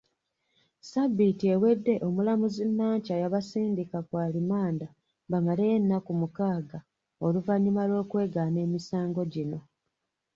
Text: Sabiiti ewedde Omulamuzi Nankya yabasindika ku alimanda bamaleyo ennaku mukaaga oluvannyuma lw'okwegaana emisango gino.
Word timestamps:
Sabiiti 0.89 1.45
ewedde 1.55 1.93
Omulamuzi 2.07 2.63
Nankya 2.77 3.15
yabasindika 3.23 3.97
ku 4.07 4.13
alimanda 4.25 4.87
bamaleyo 5.31 5.73
ennaku 5.79 6.11
mukaaga 6.21 6.79
oluvannyuma 7.25 7.81
lw'okwegaana 7.89 8.57
emisango 8.65 9.21
gino. 9.33 9.59